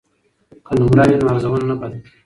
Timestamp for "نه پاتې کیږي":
1.69-2.09